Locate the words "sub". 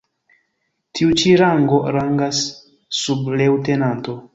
3.05-3.33